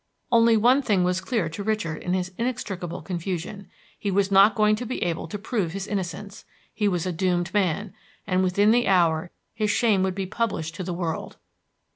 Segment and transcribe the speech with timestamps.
[0.31, 3.67] Only one thing was clear to Richard in his inextricable confusion,
[3.99, 6.43] he was not going to be able to prove his innocence;
[6.73, 7.93] he was a doomed man,
[8.25, 11.37] and within the hour his shame would be published to the world.